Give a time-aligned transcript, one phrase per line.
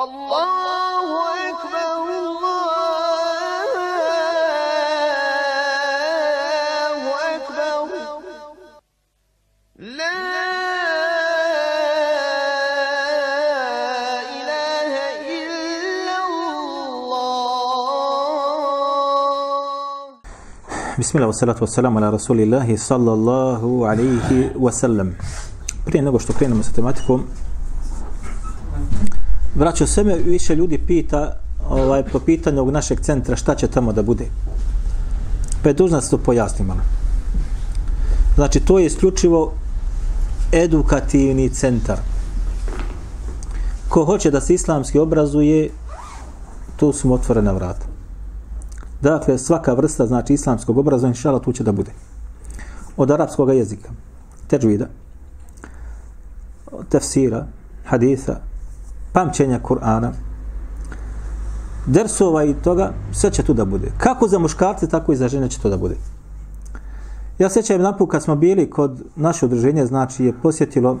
[0.00, 1.08] الله
[1.50, 3.66] أكبر الله
[7.36, 7.84] أكبر
[9.76, 10.20] لا
[14.36, 14.92] إله
[15.36, 17.50] إلا الله.
[20.98, 25.16] بسم الله والصلاة والسلام على رسول الله صلى الله عليه وسلم.
[25.84, 27.24] Prije nego što krenemo sa tematikom,
[29.60, 31.36] vraćao se me, više ljudi pita
[31.68, 34.26] ovaj, po pitanju ovog našeg centra šta će tamo da bude.
[35.62, 36.80] Pa je dužna se to pojasni malo.
[38.34, 39.52] Znači, to je isključivo
[40.52, 41.98] edukativni centar.
[43.88, 45.70] Ko hoće da se islamski obrazuje,
[46.76, 47.86] tu su mu otvorena vrata.
[49.02, 51.92] Dakle, svaka vrsta, znači, islamskog obrazovanja, inšala, tu će da bude.
[52.96, 53.90] Od arapskog jezika,
[54.46, 54.86] teđvida,
[56.88, 57.46] tefsira,
[57.84, 58.40] haditha,
[59.12, 60.10] pamćenja Kur'ana,
[61.86, 63.92] dersova i toga, sve će tu da bude.
[63.98, 65.96] Kako za muškarce, tako i za žene će to da bude.
[67.38, 70.98] Ja sećam naput kad smo bili kod naše udruženje, znači je posjetilo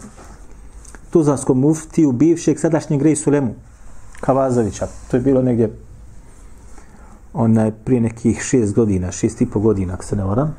[1.10, 3.54] Tuzlanskom muftiju bivšeg sadašnjeg Grej Sulemu
[4.20, 4.86] Kavazovića.
[5.10, 5.70] To je bilo negdje
[7.32, 10.56] onaj prije nekih šest godina, šest i po godina, ako se ne varam.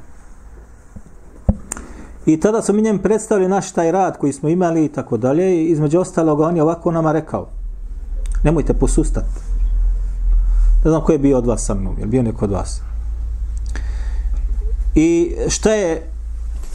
[2.34, 5.56] I tada su mi njem predstavili naš taj rad koji smo imali i tako dalje.
[5.56, 7.48] I između ostalog, on je ovako nama rekao,
[8.44, 9.28] nemojte posustati.
[10.86, 12.82] Ne znam ko je bio od vas sa mnom, je bio neko od vas.
[14.96, 16.10] I šta je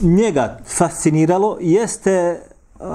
[0.01, 2.41] njega fasciniralo, jeste
[2.81, 2.87] uh,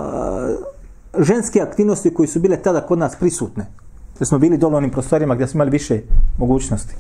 [1.20, 3.66] ženske aktivnosti koji su bile tada kod nas prisutne.
[4.20, 6.02] Da smo bili dole u onim prostorima gdje smo imali više
[6.38, 6.95] mogućnosti.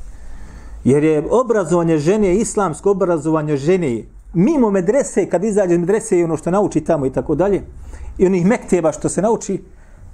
[0.83, 6.37] Jer je obrazovanje žene, islamsko obrazovanje žene, mimo medrese, kad izađe iz medrese i ono
[6.37, 7.63] što nauči tamo i tako dalje,
[8.17, 9.61] i onih mekteba što se nauči,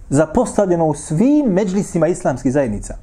[0.10, 2.96] zapostavljeno u svim međlisima islamskih zajednica.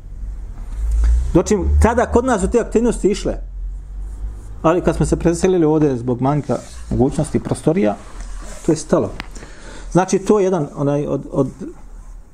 [1.34, 3.34] Dočim, tada kod nas su te aktivnosti išle,
[4.62, 6.56] ali kad smo se preselili ovdje zbog manjka
[6.90, 7.96] mogućnosti prostorija,
[8.66, 9.10] to je stalo.
[9.92, 11.48] Znači, to je jedan onaj od, od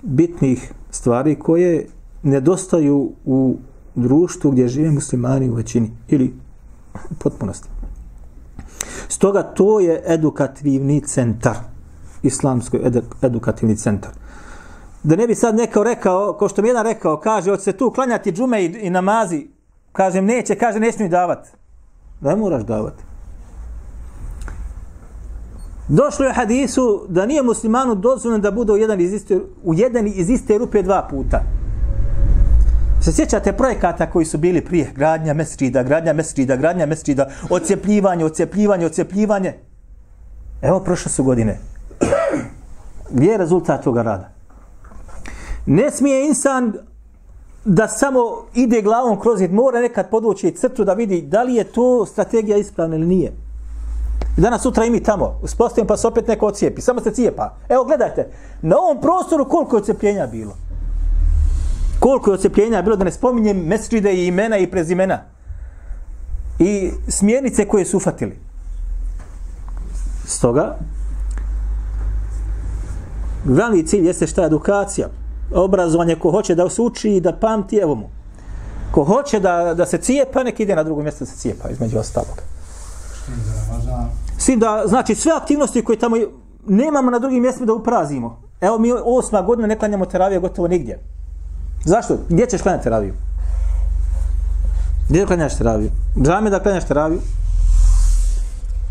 [0.02, 1.86] bitnih stvari koje
[2.22, 3.56] nedostaju u
[3.94, 6.32] društvu gdje žive muslimani u većini ili
[7.10, 7.68] u potpunosti.
[9.10, 11.56] Stoga to je edukativni centar,
[12.22, 12.78] islamsko
[13.22, 14.10] edukativni centar.
[15.02, 17.90] Da ne bi sad neko rekao, ko što mi jedan rekao, kaže, hoće se tu
[17.90, 19.46] klanjati džume i, i namazi,
[19.92, 21.50] kažem, neće, kaže, ne smiju davati.
[22.20, 23.02] Da moraš davati.
[25.88, 30.06] Došlo je hadisu da nije muslimanu dozvoljeno da bude u jedan iz iste, u jedan
[30.06, 31.42] iz iste rupe dva puta.
[33.00, 34.92] Se sjećate projekata koji su bili prije?
[34.94, 39.54] Gradnja mesrida, gradnja mesrida, gradnja mesrida, ocijepljivanje, ocijepljivanje, ocijepljivanje.
[40.62, 41.58] Evo, prošle su godine.
[43.10, 44.32] Gdje je rezultat toga rada?
[45.66, 46.72] Ne smije insan
[47.64, 48.20] da samo
[48.54, 52.56] ide glavom kroz zid, mora nekad podvući crtu da vidi da li je to strategija
[52.56, 53.32] ispravna ili nije.
[54.38, 57.56] I danas sutra i mi tamo, uspostavim pa se opet neko ocijepi, samo se cijepa.
[57.68, 58.30] Evo gledajte,
[58.62, 60.69] na ovom prostoru koliko je ocijepljenja bilo.
[62.00, 65.18] Koliko je ocepljenja bilo, da ne spominjem mesride i imena i prezimena.
[66.58, 68.38] I smjernice koje su ufatili.
[70.26, 70.76] Stoga,
[73.44, 75.08] glavni cilj jeste šta je edukacija.
[75.54, 78.08] Obrazovanje ko hoće da se uči i da pamti, evo mu.
[78.90, 81.98] Ko hoće da, da se cijepa, nek ide na drugo mjesto da se cijepa, između
[81.98, 82.42] ostalog.
[84.38, 86.16] Svim da, znači, sve aktivnosti koje tamo
[86.66, 88.42] nemamo na drugim mjestima da uprazimo.
[88.60, 90.98] Evo mi osma godina ne klanjamo teravije gotovo nigdje.
[91.84, 92.18] Zašto?
[92.28, 93.14] Gdje ćeš klanjati teraviju?
[95.08, 95.90] Gdje klanjaš teraviju?
[96.22, 97.20] Džame da klanjaš teraviju?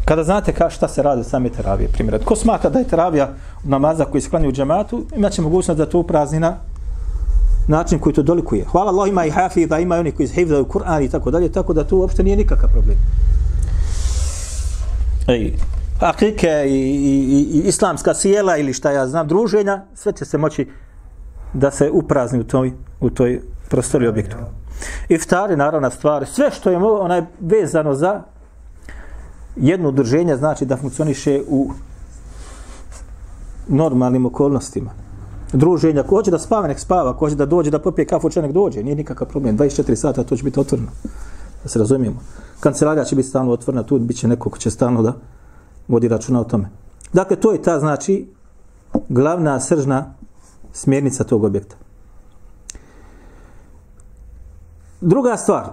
[0.06, 2.24] Kada znate ka šta se radi same teravije, primjer.
[2.26, 3.30] Ko smatra da je teravija
[3.64, 6.58] namaza koji se klanja u džematu, imaće mogućnost da to uprazni na
[7.68, 8.66] način koji to dolikuje.
[8.66, 11.74] Hvala Allah ima i hafi da ima oni koji hifzaju Kur'an i tako dalje, tako
[11.74, 12.98] da to uopšte nije nikakav problem.
[15.28, 15.54] Ej,
[16.00, 20.68] akike i, i, i, islamska sjela ili šta ja znam, druženja, sve će se moći
[21.54, 24.36] da se uprazni u toj, u toj prostori objektu.
[25.10, 28.22] Iftari, naravna stvar, sve što je onaj vezano za
[29.56, 31.72] jedno udruženje, znači da funkcioniše u
[33.68, 34.92] normalnim okolnostima.
[35.54, 38.42] Druženja, ko hoće da spava, nek spava, ko hoće da dođe, da popije kafu, će
[38.42, 39.58] nek dođe, nije nikakav problem.
[39.58, 40.90] 24 sata to će biti otvoreno,
[41.64, 42.20] da se razumijemo.
[42.60, 45.14] Kancelarija će biti stalno otvorena, tu bit će neko ko će stalno da
[45.88, 46.70] vodi računa o tome.
[47.14, 48.28] Dakle, to je ta, znači,
[49.10, 50.14] glavna sržna
[50.74, 51.76] smjernica tog objekta.
[55.02, 55.66] Druga stvar,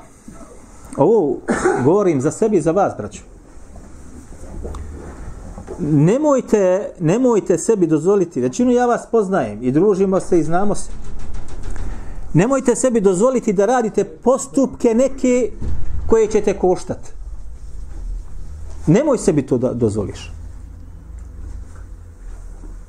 [0.97, 1.37] ovo
[1.85, 3.23] govorim za sebi i za vas, braću.
[5.79, 10.91] Nemojte, nemojte sebi dozvoliti, većinu ja vas poznajem i družimo se i znamo se.
[12.35, 15.51] Nemojte sebi dozvoliti da radite postupke neke
[16.07, 17.11] koje ćete koštati.
[18.87, 20.36] Nemoj sebi to da dozvoliš.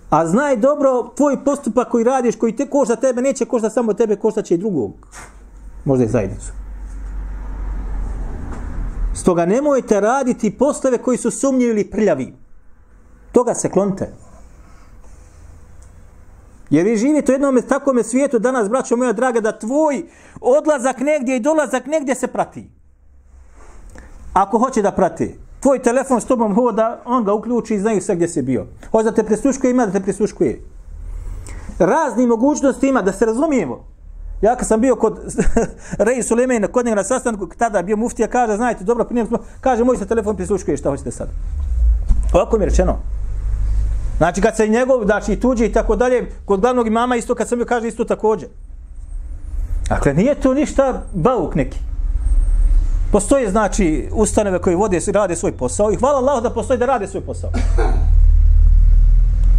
[0.09, 4.15] A znaj dobro, tvoj postupak koji radiš, koji te košta tebe, neće košta samo tebe,
[4.15, 4.91] košta će i drugog.
[5.85, 6.51] Možda i zajednicu.
[9.13, 12.33] Stoga nemojte raditi poslove koji su sumnjivi ili prljavi.
[13.31, 14.13] Toga se klonite.
[16.69, 20.03] Jer vi živite u jednom takvom svijetu danas, braćo moja draga, da tvoj
[20.41, 22.69] odlazak negdje i dolazak negdje se prati.
[24.33, 28.15] Ako hoće da prati, tvoj telefon s tobom hoda, on ga uključi i znaju sve
[28.15, 28.65] gdje si bio.
[28.91, 30.61] Hoće da te prisluškuje, ima da te prisluškuje.
[31.79, 33.85] Razni mogućnosti ima, da se razumijemo.
[34.41, 35.19] Ja kad sam bio kod
[36.07, 39.83] Rej Sulemena, kod njega na sastanku, tada bio muftija, kaže, znajte, dobro, prije smo, kaže,
[39.83, 41.27] moj se telefon prisluškuje, šta hoćete sad?
[42.33, 42.97] Ovako mi je rečeno.
[44.17, 47.47] Znači, kad se njegov, znači, i tuđi i tako dalje, kod glavnog imama isto, kad
[47.47, 48.49] sam bio, kaže, isto također.
[49.89, 51.79] Dakle, nije to ništa bauk neki.
[53.11, 57.07] Postoje, znači, ustanove koje vode, rade svoj posao i hvala Allah da postoji da rade
[57.07, 57.49] svoj posao.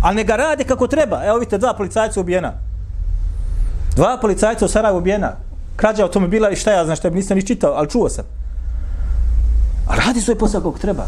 [0.02, 1.24] Ali ne ga rade kako treba.
[1.24, 2.52] Evo vidite, dva policajca ubijena.
[3.96, 5.32] Dva policajca u Sarajevu ubijena.
[5.76, 8.24] Krađa automobila i šta ja znam šta nisam ni čitao, ali čuo sam.
[9.88, 11.04] A radi svoj posao kako treba.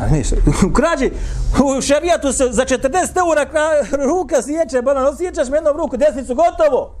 [0.00, 0.22] A ne,
[0.70, 1.10] u krađi,
[1.78, 2.80] u šarijatu se za 40
[3.18, 3.46] eura
[4.10, 6.94] ruka sjeće, bolan, osjećaš me jednom ruku, desnicu, gotovo.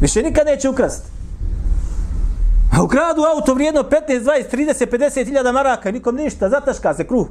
[0.00, 1.17] Više nikad neće ukrasti.
[2.78, 7.26] A ukradu auto vrijedno 15, 20, 30, 50 hiljada maraka, nikom ništa, zataška se kruh.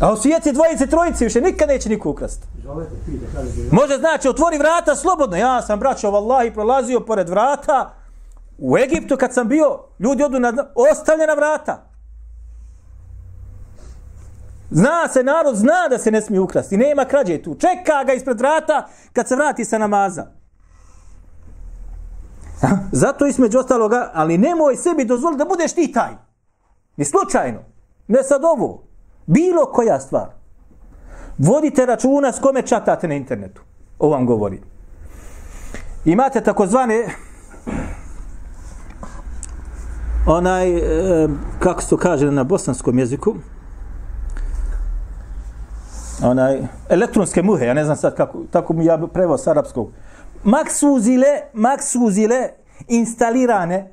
[0.00, 2.46] A u svijetci dvojice, trojice, više nikad neće niko ukrasti.
[3.72, 5.36] Može znači, otvori vrata slobodno.
[5.36, 7.94] Ja sam, braćo, vallahi, prolazio pored vrata
[8.58, 11.86] u Egiptu kad sam bio, ljudi odu na ostavljena vrata.
[14.70, 16.76] Zna se, narod zna da se ne smije ukrasti.
[16.76, 17.54] Nema krađe tu.
[17.54, 20.39] Čeka ga ispred vrata kad se vrati sa namaza.
[22.92, 26.10] Zato između ostaloga, ali nemoj sebi dozvoliti da budeš ti taj.
[26.96, 27.58] Ni slučajno.
[28.08, 28.82] Ne sad ovo.
[29.26, 30.26] Bilo koja stvar.
[31.38, 33.62] Vodite računa s kome čatate na internetu.
[33.98, 34.60] Ovo vam govori.
[36.04, 37.06] Imate takozvane
[40.26, 41.28] onaj, e,
[41.58, 43.34] kako se to kaže na bosanskom jeziku,
[46.22, 49.90] onaj, elektronske muhe, ja ne znam sad kako, tako mi ja prevao s arapskog.
[50.44, 52.48] Maksuzile, maksuzile
[52.88, 53.92] instalirane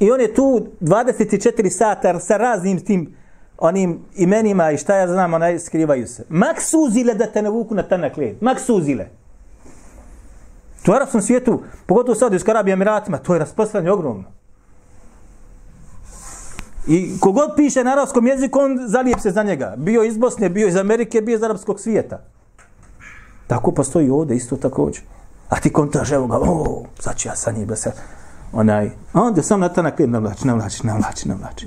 [0.00, 3.16] i on je tu 24 sata sa raznim tim
[3.58, 6.24] onim imenima i šta ja znam, onaj skrivaju se.
[6.28, 8.36] Maksuzile da te navuku na tanak led.
[8.40, 9.08] Maksuzile.
[10.82, 14.24] To u arabskom svijetu, pogotovo u Saudijskoj Arabiji Emiratima, to je raspostavljanje ogromno.
[16.86, 19.74] I kogod piše na arabskom jeziku, on zalijep se za njega.
[19.76, 22.24] Bio iz Bosne, bio iz Amerike, bio iz arapskog svijeta.
[23.46, 25.02] Tako postoji ovdje isto također.
[25.48, 27.92] A ti kontaš, evo ga, o, sad ću ja sa njim da se,
[28.52, 31.66] onaj, a onda sam na tanak led navlači, navlači, navlači, navlači.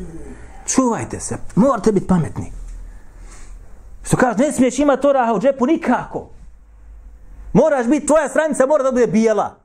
[0.66, 2.52] Čuvajte se, morate biti pametni.
[4.04, 6.30] Što kaže, ne smiješ imati oraha u džepu nikako.
[7.54, 9.56] Moraš biti, tvoja stranica mora da bude bijela.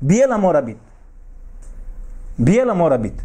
[0.00, 0.80] Bijela mora biti.
[2.36, 3.24] Bijela mora biti.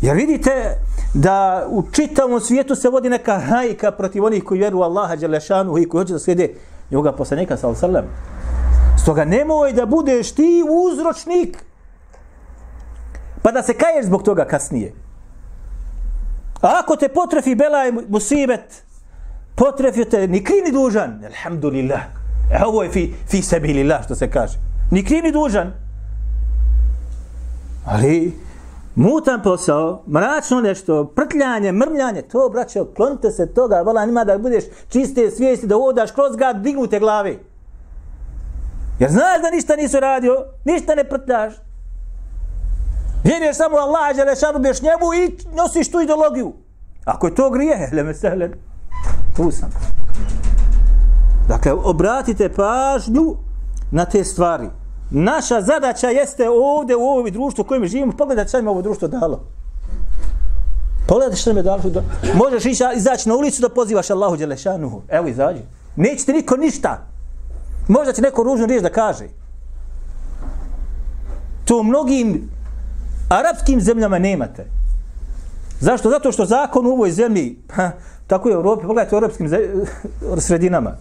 [0.00, 0.78] Jer vidite
[1.14, 5.88] da u čitavom svijetu se vodi neka hajka protiv onih koji vjeruju Allaha Đelešanu i
[5.88, 6.54] koji hoće da slijede
[6.90, 8.04] njoga poslanika sa Al-Salam.
[9.02, 11.64] Stoga nemoj da budeš ti uzročnik
[13.42, 14.92] pa da se kaješ zbog toga kasnije.
[16.60, 18.82] A ako te potrefi belaj musibet,
[19.54, 22.00] potrefio te ni kri ni dužan, alhamdulillah,
[22.52, 24.58] e ovo je fi, fi sebi lillah, što se kaže.
[24.90, 25.72] Ni kri ni dužan.
[27.84, 28.32] Ali,
[28.98, 34.64] mutan posao, mračno nešto, prtljanje, mrmljanje, to, braćo, klonite se toga, vola, nima da budeš
[34.88, 37.36] čiste svijesti, da odaš kroz grad, dignute glave.
[38.98, 41.54] Jer znaš da ništa nisu radio, ništa ne prtljaš,
[43.24, 46.52] Vjeruješ samo Allah, žele šanu, bješ njemu i nosiš tu ideologiju.
[47.04, 48.50] Ako je to grije, hele me sehle,
[49.36, 49.70] tu sam.
[51.48, 53.36] Dakle, obratite pažnju
[53.90, 54.68] na te stvari.
[55.10, 58.12] Naša zadaća jeste ovdje u ovom društvu u kojem živimo.
[58.12, 59.40] Pogledaj šta im ovo društvo dalo.
[61.06, 61.80] Pogledaj šta im je dalo.
[62.34, 65.02] Možeš ići, izaći na ulicu da pozivaš Allahu Đelešanuhu.
[65.08, 65.60] Evo izađi.
[65.96, 67.06] Neće ti niko ništa.
[67.88, 69.28] Možda će neko ružnu riječ da kaže.
[71.64, 72.50] To mnogim
[73.28, 74.66] arapskim zemljama nemate.
[75.80, 76.10] Zašto?
[76.10, 77.90] Zato što zakon u ovoj zemlji, ha,
[78.26, 79.50] tako je u Europi, pogledajte u arapskim
[80.46, 80.96] sredinama,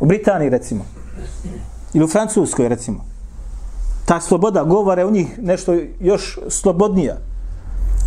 [0.00, 0.84] u Britaniji recimo,
[1.94, 3.09] ili u Francuskoj recimo,
[4.10, 7.16] ta sloboda govore u njih nešto još slobodnija.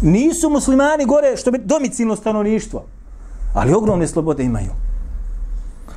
[0.02, 2.86] Nisu muslimani gore što bi domicilno stanovništvo,
[3.54, 4.72] ali ogromne slobode imaju.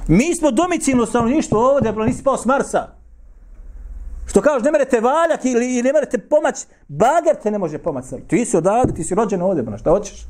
[0.09, 2.89] Mi smo domicilno stanovništvo ovdje, bro, nisi pao s Marsa.
[4.27, 8.05] Što kažeš, ne merete valjak ili, ili ne merete pomać, bager te ne može pomać.
[8.29, 10.27] Ti si odavde, ti si rođen ovdje, bro, šta hoćeš?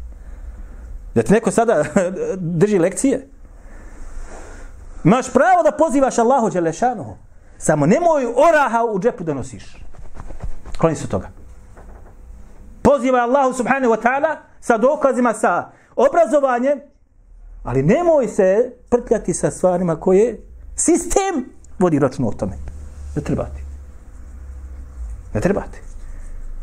[1.14, 1.84] Da ti neko sada
[2.60, 3.28] drži lekcije?
[5.04, 7.25] Imaš pravo da pozivaš Allahu Đelešanuhu.
[7.58, 9.76] Samo nemoj oraha u džepu da nosiš.
[10.78, 11.28] Kloni se toga.
[12.82, 16.80] Pozivaj Allahu subhanahu wa ta'ala sa dokazima, sa obrazovanjem,
[17.64, 20.40] ali nemoj se prtljati sa stvarima koje
[20.76, 22.56] sistem vodi račun o tome.
[23.16, 23.62] Ne treba ti.
[25.34, 25.80] Ne treba ti.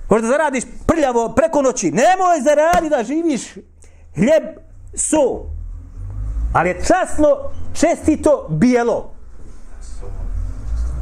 [0.09, 1.91] Možda zaradiš prljavo preko noći.
[1.91, 3.53] Nemoj zaradi da živiš
[4.15, 4.43] hljeb,
[4.93, 5.45] so.
[6.53, 7.27] Ali je časno,
[7.73, 9.12] čestito, bijelo.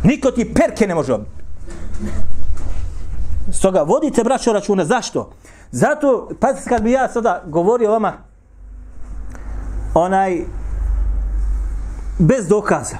[0.04, 1.32] Niko ti perke ne može obiti.
[3.52, 4.86] Stoga vodite braćo računa.
[4.86, 5.32] Zašto?
[5.72, 8.14] Zato, pazite kad bi ja sada govorio vama
[9.94, 10.42] onaj
[12.20, 12.98] bez dokaza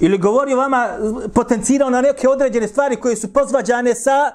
[0.00, 0.88] ili govorio vama
[1.34, 4.32] potencirao na neke određene stvari koje su pozvađane sa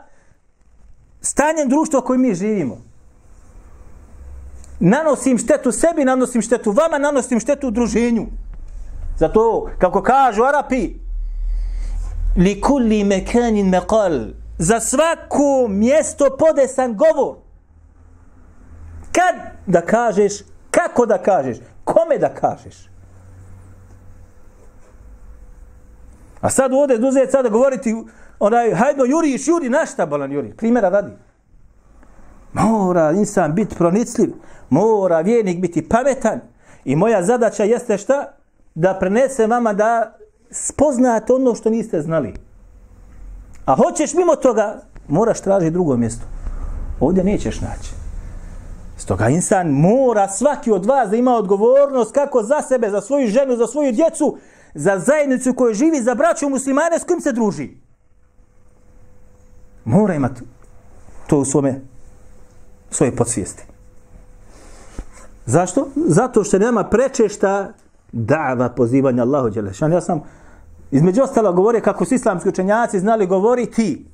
[1.22, 2.78] stanjem društva kojim mi živimo.
[4.80, 8.26] Nanosim štetu sebi, nanosim štetu vama, nanosim štetu u druženju.
[9.18, 10.94] Zato, kako kažu Arapi,
[12.36, 17.36] li kulli mekanin meqal, za svako mjesto podesan govor.
[19.12, 20.34] Kad da kažeš,
[20.72, 22.90] kako da kažeš, kome da kažeš.
[26.42, 27.96] A sad ovdje duzet sada govoriti,
[28.40, 30.54] onaj, hajdno, juriš, juri, našta bolan juri?
[30.58, 31.12] Primjera radi.
[32.54, 34.34] Mora insan biti pronicljiv,
[34.70, 36.40] mora vjernik biti pametan
[36.86, 38.34] i moja zadaća jeste šta?
[38.76, 40.19] Da prenesem vama da
[40.52, 42.34] spoznate ono što niste znali.
[43.66, 46.26] A hoćeš mimo toga, moraš tražiti drugo mjesto.
[47.00, 47.92] Ovdje nećeš naći.
[48.98, 53.56] Stoga insan mora svaki od vas da ima odgovornost kako za sebe, za svoju ženu,
[53.56, 54.38] za svoju djecu,
[54.74, 57.70] za zajednicu koju živi, za braću muslimane s kojim se druži.
[59.86, 60.42] Mora imati
[61.28, 61.82] to u svome,
[62.92, 63.64] svoje podsvijesti.
[65.46, 65.88] Zašto?
[65.96, 67.74] Zato što nema prečešta
[68.12, 69.96] dava pozivanja Allahu Đelešanu.
[69.96, 70.22] Ja sam
[70.92, 74.06] između ostalo govorio kako su islamski učenjaci znali govoriti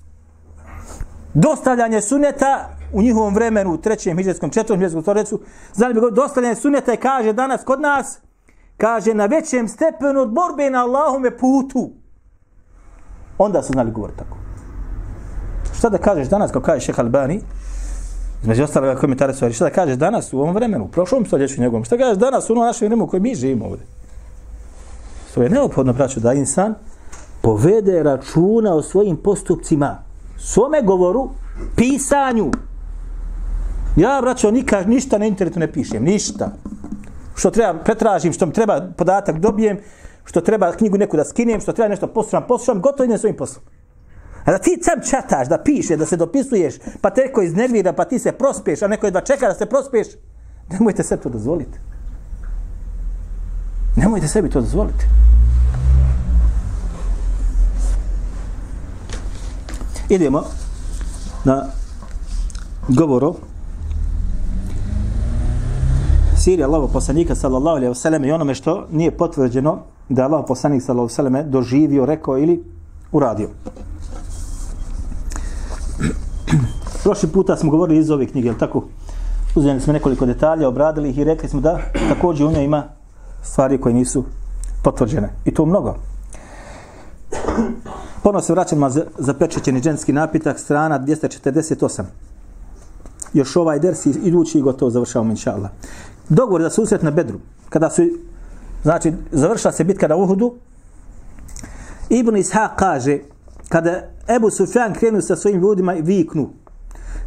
[1.33, 5.39] dostavljanje suneta u njihovom vremenu, u trećem hiđarskom, četvrtom hiđarskom stoljeću,
[5.73, 8.19] znali bi govoriti dostavljanje suneta i kaže danas kod nas,
[8.77, 11.91] kaže na većem stepenu od borbe na Allahume putu.
[13.37, 14.37] Onda su znali govoriti tako.
[15.77, 17.41] Šta da kažeš danas, kao kaže šeha Albani,
[18.45, 21.83] između ostalog komentare su, šta da kažeš danas u ovom vremenu, u prošlom stoljeću njegovom,
[21.83, 23.85] šta kažeš danas u onom našem vremenu u kojem mi živimo ovdje.
[25.33, 26.75] To je neophodno, braću, da insan
[27.41, 30.03] povede računa o svojim postupcima,
[30.37, 31.29] svome govoru,
[31.75, 32.51] pisanju.
[33.95, 36.51] Ja, braćo, nikad ništa na internetu ne pišem, ništa.
[37.35, 39.77] Što treba, pretražim, što mi treba podatak dobijem,
[40.25, 43.65] što treba knjigu neku da skinem, što treba nešto poslušam, poslušam, gotovo idem svojim poslom.
[44.45, 48.05] A da ti sam čataš, da piše, da se dopisuješ, pa te neko iznervira, pa
[48.05, 50.07] ti se prospeš, a neko jedva čeka da se prospeš,
[50.69, 51.79] nemojte sebi to dozvoliti.
[53.95, 55.05] Nemojte sebi to dozvoliti.
[60.09, 60.43] Idemo
[61.43, 61.65] na
[62.87, 63.35] govoru
[66.37, 70.47] siri Allahog poslanika sallallahu alejhi ve sellem i onome što nije potvrđeno da je Allahog
[70.47, 72.63] poslanik sallallahu alejhi ve selleme doživio, rekao ili
[73.11, 73.49] uradio.
[77.05, 78.83] Prošli puta smo govorili iz ove knjige, je tako?
[79.55, 82.83] Uzeli smo nekoliko detalja, obradili ih i rekli smo da također u njoj ima
[83.43, 84.23] stvari koje nisu
[84.83, 85.29] potvrđene.
[85.45, 85.95] I to mnogo.
[88.23, 92.03] Ponovno se vraćamo za, za pečećeni dženski napitak, strana 248.
[93.33, 95.69] Još ovaj ders idući i gotovo završavamo, inša Allah.
[96.29, 98.01] Dogovor za susret na Bedru, kada su,
[98.83, 100.55] znači, završila se bitka na Uhudu,
[102.09, 103.19] Ibn Ishaq kaže,
[103.69, 104.01] kada
[104.35, 106.49] Ebu Sufjan krenu sa svojim ljudima i viknu,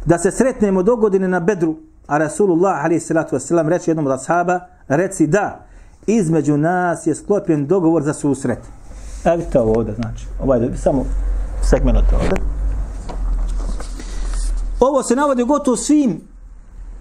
[0.05, 1.75] da se sretnemo do godine na Bedru,
[2.07, 5.65] a Rasulullah, alaihi salatu wasalam, reče jednom od ashaba, reci da,
[6.07, 8.59] između nas je sklopljen dogovor za susret.
[9.25, 10.27] Evo vidite ovo ovdje, znači.
[10.43, 11.05] Ovaj samo
[11.61, 12.29] segment ovdje.
[14.79, 16.21] Ovo se navodi gotovo svim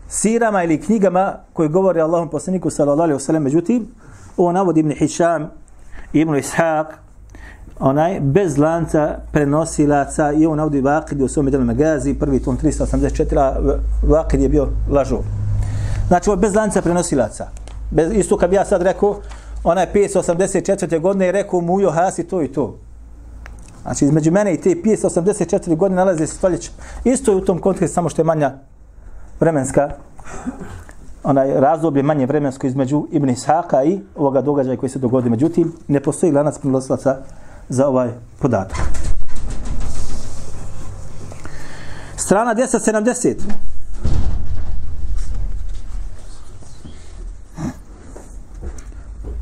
[0.09, 3.39] sirama ili knjigama koje govore Allahom poslaniku sallallahu alaihi wasallam.
[3.39, 3.87] Međutim,
[4.37, 5.51] ovo navodi Ibn Hisham,
[6.13, 6.87] Ibn Ishaq,
[7.81, 13.79] onaj bez lanca prenosilaca i on navodi Vakid u svom delu magazi, prvi tom 384,
[14.03, 15.19] Vakid je bio lažov.
[16.09, 17.49] Znači, ovo bez lanca prenosilaca.
[17.91, 19.17] Bez, isto kad bi ja sad rekao,
[19.65, 21.01] ona je 584.
[21.01, 22.79] godine je rekao mu Ujo Hasi to i to.
[23.83, 25.77] Znači, između mene i te 584.
[25.77, 26.71] godine nalazi se stoljeća.
[27.05, 28.53] Isto je u tom kontekstu, samo što je manja
[29.41, 29.91] vremenska
[31.25, 35.31] onaj razdoblje manje vremensko između Ibn Ishaka i ovoga događaja koji se dogodi.
[35.31, 37.17] Međutim, ne postoji lanac prenosilaca
[37.69, 38.77] za ovaj podatak.
[42.17, 43.35] Strana 270.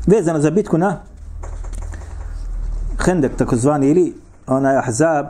[0.07, 0.99] Vezano za bitku na
[3.05, 4.15] Hendek, takozvani, ili
[4.47, 5.25] onaj Ahzab,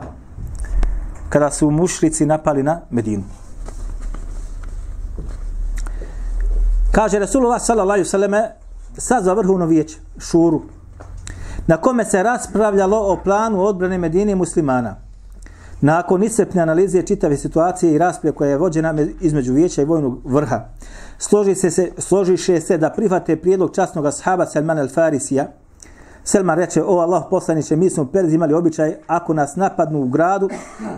[1.28, 3.24] kada su mušlici napali na Medinu.
[6.92, 8.50] Kaže Rasulullah sallallahu alaihi selleme
[8.96, 10.62] sazva vrhovno vijeće, šuru,
[11.68, 14.96] na kome se raspravljalo o planu odbrane Medine muslimana.
[15.80, 20.60] Nakon iscepne analize čitave situacije i rasprave koja je vođena između vijeća i vojnog vrha,
[21.18, 25.44] složi se, se, složiše se da prihvate prijedlog časnog ashaba Salman al-Farisija.
[26.24, 30.48] Selman reče, o Allah poslaniće, mi smo perzi imali običaj, ako nas napadnu u gradu,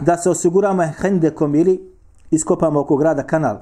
[0.01, 1.93] da se osiguramo hendekom ili
[2.31, 3.57] iskopamo oko grada kanal.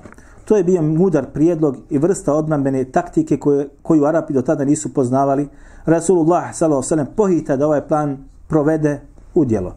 [0.48, 4.94] To je bio mudar prijedlog i vrsta odnambene taktike koje, koju Arapi do tada nisu
[4.94, 5.48] poznavali.
[5.84, 7.04] Rasulullah s.a.v.
[7.16, 9.00] pohita da ovaj plan provede
[9.34, 9.74] u djelo.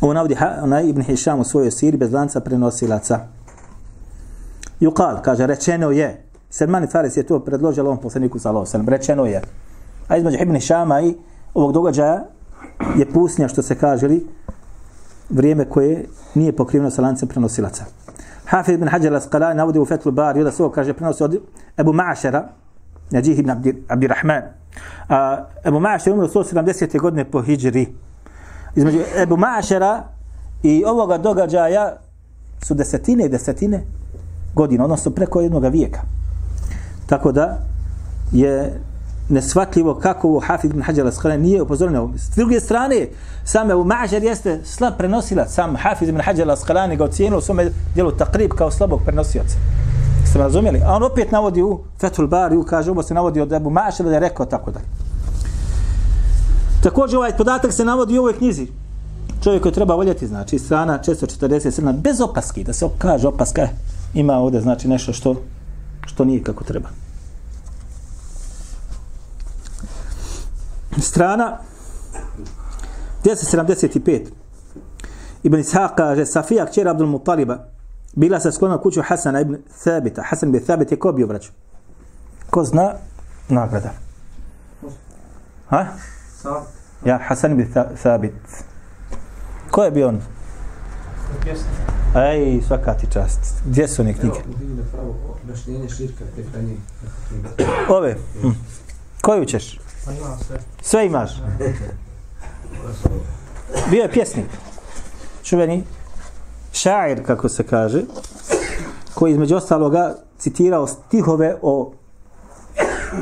[0.00, 3.20] On navodi onaj Ibn Hisham u svojoj siri bez lanca prenosilaca.
[4.80, 6.24] Jukal, kaže, rečeno je.
[6.50, 8.84] Selman Faris je to predložio ovom poslaniku s.a.v.
[8.86, 9.42] Rečeno je.
[10.08, 11.16] A između Ibn Hishama i
[11.54, 12.24] ovog događaja
[12.96, 14.37] je pusnja što se kaže li
[15.28, 16.04] vrijeme koje
[16.34, 17.84] nije pokriveno sa lancem prenosilaca.
[18.44, 21.36] Hafiz ibn Hajar al-Asqalani navodi u Fethul Bari da se ovo kaže prenosi od
[21.76, 22.42] Ebu Ma'ašara,
[23.10, 23.50] Najih ibn
[23.88, 24.42] Abdirrahman.
[25.08, 27.00] A, Ebu Ma'ašar umro 170.
[27.00, 27.86] godine po Hidžri.
[28.76, 30.00] Između Ebu Ma'ašara
[30.62, 31.96] i ovoga događaja
[32.62, 33.82] su desetine i desetine
[34.54, 36.00] godina, odnosno preko jednog vijeka.
[37.06, 37.58] Tako da
[38.32, 38.80] je
[39.28, 42.12] nesvatljivo kako u Hafid ibn Hajar al nije upozoreno.
[42.16, 43.06] S druge strane,
[43.44, 45.54] sam u Ma'žar jeste slab prenosilac.
[45.54, 49.56] Sam Hafid ibn Hajar al ga ocijenio u svome dijelu takrib kao slabog prenosioca.
[50.30, 50.80] Ste razumjeli?
[50.86, 54.02] A on opet navodi u Fethul Bari, u kaže, ovo se navodi od Ebu Ma'žar
[54.02, 54.86] da je rekao tako dalje.
[56.82, 58.66] Također ovaj podatak se navodi u ovoj knjizi.
[59.42, 63.68] Čovjek koji treba voljeti, znači, strana 447, bez opaski, da se kaže opaska, eh,
[64.14, 65.36] ima ovdje, znači, nešto što,
[66.06, 66.88] što nije kako treba.
[71.00, 71.58] Strana
[73.24, 74.26] 1075
[75.42, 77.58] Ibn Ishaq kaže Safija kćer Abdul Mutaliba
[78.16, 81.50] bila se sklona kuću Hasana ibn Thabita Hasan ibn Thabit je ko bio vraću
[82.50, 82.92] ko zna
[83.48, 83.90] nagrada
[85.68, 85.86] ha?
[87.04, 88.32] ja Hasan ibn Thabit
[89.70, 90.20] ko je bio on
[92.16, 93.62] Ej, svaka ti čast.
[93.66, 94.38] Gdje su one knjige?
[97.88, 98.16] Ove.
[98.42, 98.48] Hm.
[99.22, 99.78] Koju ćeš?
[100.08, 100.36] Pa
[100.82, 101.42] sve imaš.
[103.90, 104.46] Bio je pjesnik.
[105.42, 105.84] Čuveni
[106.72, 108.02] šair, kako se kaže,
[109.14, 111.92] koji između ostaloga citirao stihove o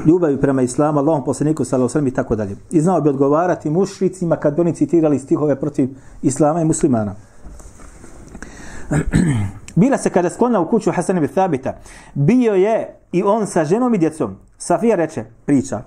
[0.06, 2.56] ljubavi prema islamu, Allahom poslaniku, sallahu i tako dalje.
[2.70, 5.88] I znao bi odgovarati mušricima kad bi oni citirali stihove protiv
[6.22, 7.14] islama i muslimana.
[9.74, 11.76] Bila se kada sklona u kuću Hasan ibn Thabita,
[12.14, 14.36] bio je i on sa ženom i djecom.
[14.58, 15.82] Safija reče, priča,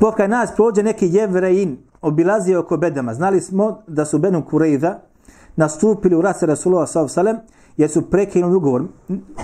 [0.00, 3.14] pokaj nas prođe neki jevrejin, obilazio oko bedama.
[3.14, 4.94] Znali smo da su Benu Kureyza
[5.56, 7.34] nastupili u rase Rasulova s.a.v.
[7.76, 8.82] jer su prekinuli ugovor.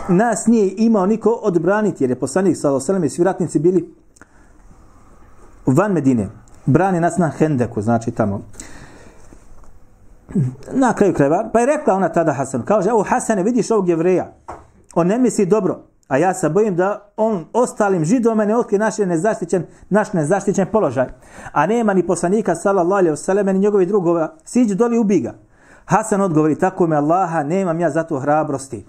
[0.08, 3.06] Nas nije imao niko odbraniti jer je poslanik s.a.v.
[3.06, 3.94] i svi ratnici bili
[5.66, 6.28] van Medine.
[6.66, 8.40] Brani nas na Hendeku, znači tamo
[10.72, 14.32] na kraju krajeva, pa je rekla ona tada Hasan, kaže, evo Hasane, vidiš ovog jevreja,
[14.94, 18.98] on ne misli dobro, a ja se bojim da on ostalim židovima ne otkrije naš
[18.98, 21.06] nezaštićen, naš nezaštićen položaj.
[21.52, 25.34] A nema ni poslanika, sallallahu alaihi wasallam, ni njegovi drugova, Siđi doli ubi ga.
[25.84, 28.84] Hasan odgovori, tako me Allaha, nemam ja zato hrabrosti.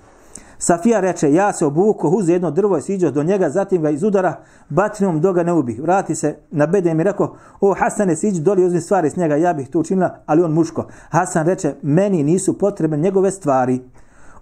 [0.58, 4.04] Safija reče, ja se obuko, uze jedno drvo i siđo do njega, zatim ga iz
[4.04, 4.36] udara,
[4.70, 5.80] batinom do ga ne ubi.
[5.82, 9.36] Vrati se na bedem i mi rekao, o Hasane, siđi doli uzmi stvari s njega,
[9.36, 10.88] ja bih to učinila, ali on muško.
[11.10, 13.82] Hasan reče, meni nisu potrebne njegove stvari.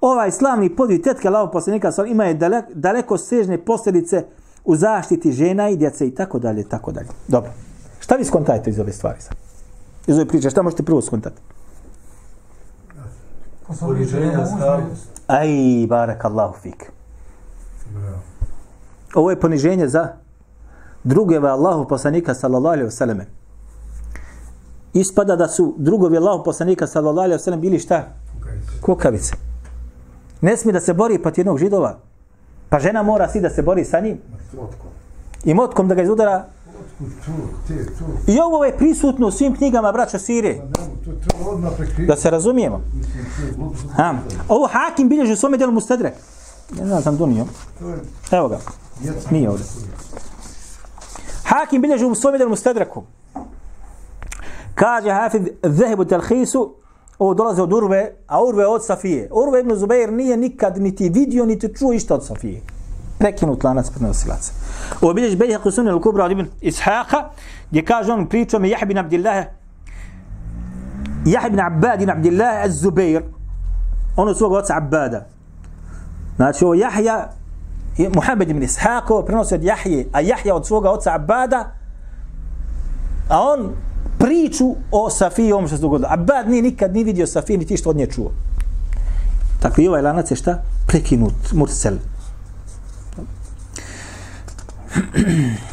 [0.01, 4.25] Ovaj slavni podvig tetke lao poslanika ima je daleko, daleko sežne posljedice
[4.65, 7.07] u zaštiti žena i djece i tako dalje, tako dalje.
[7.27, 7.51] Dobro.
[7.99, 9.35] Šta vi skontajete iz ove stvari sad?
[10.07, 11.41] Iz ove priče, šta možete prvo skontati?
[13.79, 15.21] Poniženja stavnosti.
[15.27, 15.47] Aj,
[15.87, 16.91] barak Allahu fik.
[19.13, 20.07] Ovo je poniženje za
[21.03, 23.21] drugove Allahu poslanika sallallahu alaihi wasallam.
[24.93, 28.03] Ispada da su drugovi Allahu poslanika sallallahu alaihi wasallam bili šta?
[28.81, 29.48] Kukavice.
[30.41, 31.97] Ne smije da se bori pati jednog židova.
[32.69, 34.17] Pa žena mora si da se bori sa njim.
[35.43, 36.45] I motkom da ga izudara.
[38.27, 40.61] I ovo je prisutno u svim knjigama braća Sirije.
[42.07, 42.81] Da se razumijemo.
[43.95, 44.13] Ha.
[44.47, 46.13] Ovo Hakim bilježi u svome delu Mustadrek.
[46.79, 47.45] Ne znam, sam donio.
[48.31, 48.59] Evo ga.
[49.31, 49.65] Nije ovdje.
[51.43, 53.03] Hakim bilježi u svom jednom stedraku.
[54.75, 56.73] Kaže Hafid Zehebu Telhisu,
[57.19, 59.29] ovo dolaze od Urve, a Urve od Safije.
[59.31, 62.61] Urve ibn Zubair nije nikad niti vidio, niti čuo išta od Safije.
[63.19, 64.53] Prekinut lanac prenosilaca.
[65.01, 67.29] Ovo bilježi Bejha Kusunin al-Kubra od ibn Ishaqa,
[67.69, 69.45] gdje kaže on pričao mi Jahbin Abdillah,
[71.25, 73.21] Jahbin Abbad ibn Abdillah az-Zubair,
[74.15, 75.25] on od svog oca Abbada.
[76.35, 77.29] Znači ovo Jahja,
[78.15, 81.71] Muhammed ibn Ishaq, prenosi od Jahje, a Jahja od svoga oca Abbada,
[83.29, 83.71] a on
[84.19, 86.09] priču o Safiji, ovom što se dogodilo.
[86.11, 88.31] Abad nije nikad ni vidio Safiji, niti što od nje čuo.
[89.59, 90.61] Tako i ovaj lanac je šta?
[90.87, 91.93] Prekinut, mursel.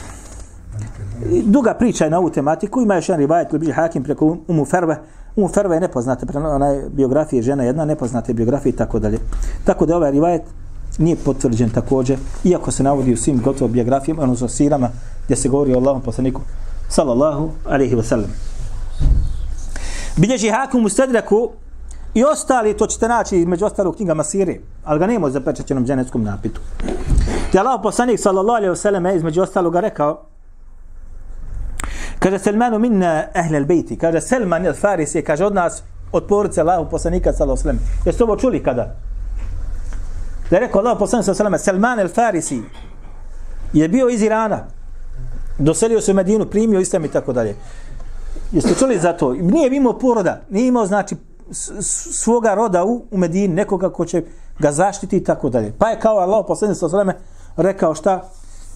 [1.45, 4.41] Duga priča je na ovu tematiku, ima još jedan rivajet koji biže hakim preko um-
[4.49, 4.99] Umu Ferve.
[5.37, 9.19] Umu Ferve je nepoznate, ona onaj biografije žena jedna, nepoznate biografije i tako dalje.
[9.65, 10.43] Tako da ovaj rivajet
[10.99, 14.91] nije potvrđen također, iako se navodi u svim gotovo biografijama, odnosno sirama,
[15.25, 16.41] gdje se govori o Allahom poslaniku,
[16.89, 18.31] sallallahu alaihi wa sallam.
[20.17, 21.51] Bilježi hakum u stedraku
[22.15, 26.23] i ostali, to ćete naći među ostalog knjigama Sire, ali ga nema u zapečećenom dženeckom
[26.23, 26.61] napitu.
[27.53, 30.23] Te Allah poslanik sallallahu alaihi wa sallam je između ostaloga rekao
[32.19, 33.99] Kaže Selmanu minna ehlel bejti.
[33.99, 38.03] Kaže Selman il Farisi, kaže od nas, od porodice Allahu poslanika sallallahu alaihi wa sallam.
[38.07, 38.95] Jeste ovo čuli kada?
[40.51, 42.63] Da je rekao Allah poslanik sallallahu alaihi wa sallam, Selman il Farisi
[43.73, 44.76] je bio iz Irana.
[45.59, 47.57] Doselio se u Medinu, primio islam i tako dalje.
[48.53, 49.33] Jeste čuli za to?
[49.33, 51.17] Nije imao poroda, nije imao znači
[52.13, 54.23] svoga roda u, u Medini, nekoga ko će
[54.59, 55.73] ga zaštiti i tako dalje.
[55.79, 57.17] Pa je kao Allah posljednje sa sveme
[57.57, 58.29] rekao šta?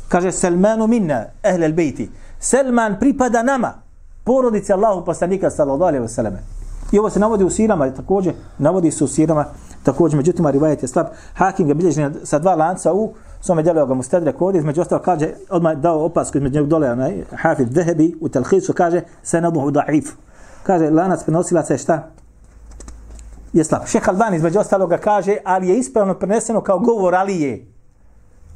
[0.09, 2.09] Kaže Selmanu minna ehle al-bejti.
[2.41, 3.73] Selman pripada nama,
[4.25, 6.43] porodici Allahu poslanika sallallahu alejhi ve.
[6.93, 9.45] I ovo se navodi u sirama, također navodi se u sirama,
[9.83, 11.07] također međutim rivajet je slab.
[11.35, 15.33] Hakim ga bilježi sa dva lanca u svome djelu ga mustadrek ovdje, između ostalo kaže,
[15.51, 20.13] odmah dao opasku između njeg dole, onaj, Hafid Dehebi u Telhisu kaže, se naduhu da'if.
[20.63, 22.11] Kaže, lanac prenosilaca je šta?
[23.53, 23.87] Je slab.
[23.87, 27.67] Šeh Albani između ostaloga kaže, ali je ispravno preneseno kao govor Alije,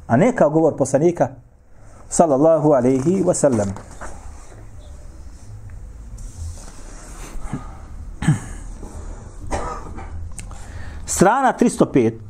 [0.07, 1.27] a ne kao govor poslanika,
[2.09, 3.73] sallallahu alaihi wa sallam.
[11.05, 12.24] Strana 305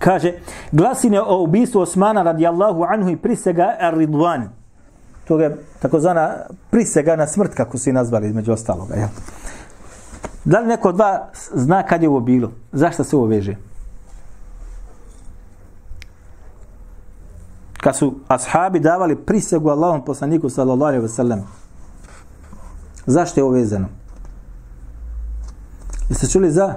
[0.00, 0.32] kaže
[0.72, 4.48] glasine o ubistvu Osmana radijallahu anhu i prisega Ar-Ridwan.
[5.28, 6.36] To je takozvana
[6.70, 8.94] prisega na smrt, kako su nazvali između ostaloga.
[8.94, 9.08] Jel?
[10.44, 12.52] Da li neko od vas zna kad je ovo bilo?
[12.72, 13.56] Zašto se ovo veže?
[17.80, 21.46] kad su ashabi davali prisegu Allahom poslaniku sallallahu alaihi wa sallam.
[23.06, 23.88] Zašto je ovo vezano?
[26.08, 26.74] Jeste čuli za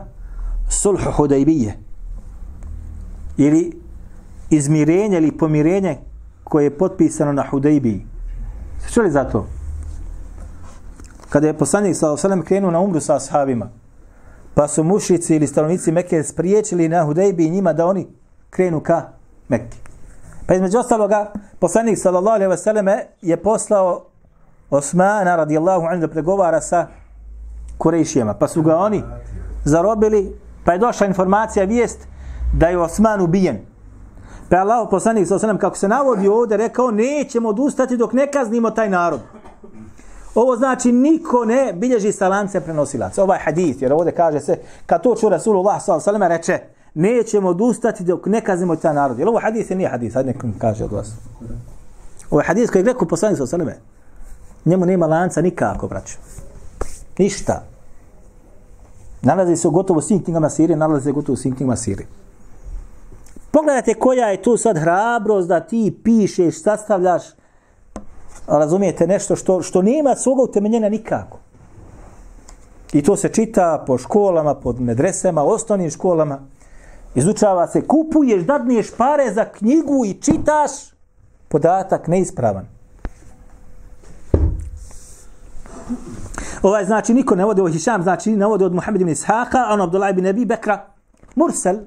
[0.69, 1.79] sulhu hudajbije?
[3.37, 3.81] Ili
[4.49, 5.97] izmirenje ili pomirenje
[6.43, 8.05] koje je potpisano na Hudejbiji.
[8.79, 9.47] Sve čuli za to?
[11.29, 13.69] Kada je poslanik sallallahu alaihi krenuo na umru sa ashabima,
[14.53, 18.07] pa su mušici ili stanovnici Mekke spriječili na Hudejbiji njima da oni
[18.49, 19.01] krenu ka
[19.47, 19.77] Mekke.
[20.47, 24.05] Pa između ostaloga, poslanik sallallahu alaihi wasallam je poslao
[24.69, 26.87] Osmana radijallahu anhu da pregovara sa
[27.77, 28.33] Kurejšijama.
[28.33, 29.03] Pa su ga oni
[29.65, 32.07] zarobili, pa je došla informacija, vijest
[32.53, 33.57] da je Osman ubijen.
[34.49, 38.31] Pa je Allah poslanik sa osanem, kako se navodi ovdje, rekao nećemo odustati dok ne
[38.31, 39.19] kaznimo taj narod.
[40.35, 43.23] Ovo znači niko ne bilježi sa lance prenosilaca.
[43.23, 46.59] Ovaj hadith, jer ovdje kaže se, kad to ču Rasulullah sallallahu alaihi reče,
[46.93, 49.19] nećemo odustati dok ne kaznimo taj narod.
[49.19, 51.11] Jer ovo hadis je nije hadis, sad nekom kaže od vas.
[52.29, 53.77] Ovo je hadis koji je rekao poslanik sa osaleme.
[54.65, 56.17] Njemu nema lanca nikako, braću.
[57.17, 57.63] Ništa.
[59.21, 62.07] Nalazi se u gotovo svim knjigama Sirije, nalazi se gotovo u svim knjigama Sirije.
[63.53, 67.23] Pogledajte koja je tu sad hrabrost da ti pišeš, sastavljaš,
[68.47, 71.39] razumijete, nešto što, što nema svoga utemeljenja nikako.
[72.93, 76.39] I to se čita po školama, pod medresama, osnovnim školama
[77.15, 80.71] izučava se, kupuješ, dadniješ pare za knjigu i čitaš,
[81.47, 82.65] podatak neispravan.
[86.61, 89.81] Ovaj znači niko ne vodi o Hišam, znači ne vodi od Muhammed ibn Ishaqa, on
[89.81, 90.85] Abdullah ibn Abi Bekra,
[91.35, 91.77] Mursel.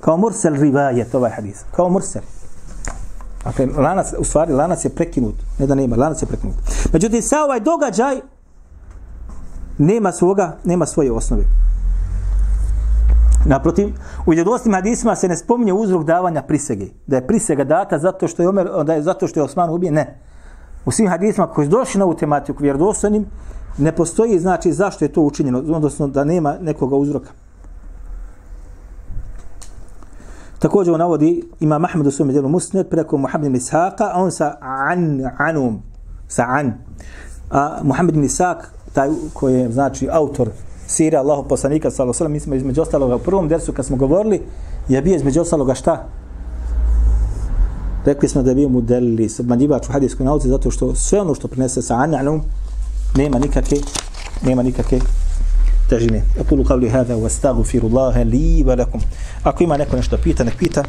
[0.00, 1.64] Kao Mursel rivajet ovaj hadis.
[1.70, 2.22] Kao Mursel.
[3.44, 5.34] Dakle, lanac, u stvari, lanac je prekinut.
[5.58, 6.54] Ne da nema, lanac je prekinut.
[6.92, 8.20] Međutim, sa ovaj događaj
[9.78, 11.44] nema svoga, nema svoje osnove.
[13.46, 13.88] Naprotiv,
[14.26, 16.86] u vjerodostojnim hadisima se ne spominje uzrok davanja prisege.
[17.06, 19.94] Da je prisega data zato što je Omer, da je zato što je Osman ubijen,
[19.94, 20.18] ne.
[20.84, 23.26] U svim hadisima koji su došli na ovu tematiku vjerodostojnim,
[23.78, 27.30] ne postoji znači zašto je to učinjeno, odnosno da nema nekoga uzroka.
[30.58, 34.30] Također on navodi ima Mahmed u svom djelu Musned preko Muhammed ibn Ishaqa, a on
[34.30, 35.82] sa an, anum,
[36.28, 36.72] sa an.
[37.50, 38.56] A Muhammed ibn Ishaq,
[38.92, 40.48] taj koji je znači autor
[40.86, 43.86] sire Allahu poslanika sallallahu alejhi ve sellem, mi smo između ostaloga u prvom dersu kad
[43.86, 44.42] smo govorili,
[44.88, 46.06] je bio između ostaloga šta?
[48.04, 51.48] Rekli smo da je bio mudeli, manjivač u hadijskoj nauci, zato što sve ono što
[51.48, 52.42] prinese sa anum
[53.16, 53.76] nema nikakve,
[54.42, 54.98] nema nikakve
[55.88, 56.22] težine.
[56.36, 59.00] Ja kulu kavli hada, wa stagu firu Laha li wa lakum.
[59.44, 60.84] Ako ima neko nešto pita, nek pita.